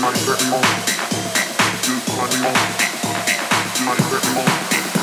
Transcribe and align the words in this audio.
my 0.00 0.12
grip 0.12 0.42
on, 0.52 0.62
lose 1.88 2.06
my 2.16 2.26
grip 2.28 2.44
on, 2.44 3.86
my 3.86 3.96
grip 4.08 4.36
on. 4.36 4.95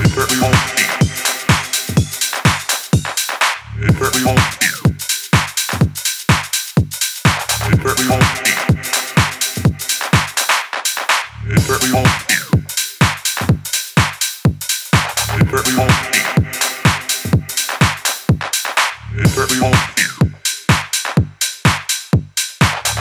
Imperial. 0.00 0.52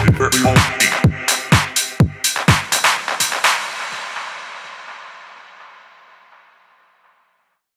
Imperial. 0.08 0.87